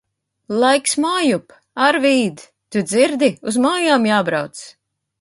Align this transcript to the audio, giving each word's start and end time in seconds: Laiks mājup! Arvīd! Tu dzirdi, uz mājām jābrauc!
Laiks 0.63 0.97
mājup! 1.03 1.53
Arvīd! 1.89 2.43
Tu 2.77 2.85
dzirdi, 2.89 3.33
uz 3.53 3.63
mājām 3.67 4.13
jābrauc! 4.15 4.69